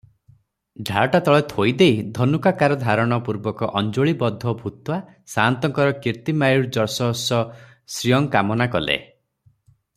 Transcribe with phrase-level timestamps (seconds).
[0.89, 4.99] ଢାଳଟା ତଳେ ଥୋଇଦେଇ ଧନୁକାକାରଧାରଣ ପୂର୍ବକ 'ଅଞ୍ଜଳିବଧ୍ଵୋ ଭୂତ୍ଵା'
[5.35, 8.97] ସାଆନ୍ତଙ୍କର 'କୀର୍ତ୍ତିମାୟୁର୍ଯଶଃଶ୍ରିୟଂ' କାମନା କଲେ।